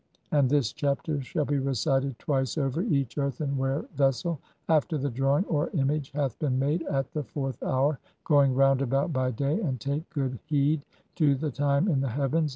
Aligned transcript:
AND 0.31 0.49
[THIS 0.49 0.73
CHAPTER] 0.73 1.21
SHALL 1.21 1.45
BE 1.45 1.59
RECITED 1.59 2.17
TWICE 2.17 2.57
OVER 2.57 2.81
EACH 2.81 3.19
EARTHEN 3.19 3.55
WARE 3.55 3.85
VESSEL, 3.97 4.39
AFTER 4.67 4.97
THE 4.97 5.11
DRAWING 5.11 5.45
{OR 5.45 5.69
IMAGE) 5.75 6.09
HATH 6.15 6.39
BEEN 6.39 6.57
MADE, 6.57 6.81
AT 6.89 7.11
THE 7.13 7.21
FOURTH 7.21 7.61
HOUR, 7.61 7.99
GOING 8.23 8.55
ROUND 8.55 8.81
ABOUT 8.81 9.13
BY 9.13 9.29
DAY; 9.29 9.53
(28) 9.57 9.63
AND 9.67 9.79
TAKE 9.79 10.09
GOOD 10.09 10.39
HEED 10.47 10.85
TO 11.13 11.35
THE 11.35 11.51
TIME 11.51 11.87
IN 11.87 12.01
THE 12.01 12.09
HEAVENS. 12.13 12.49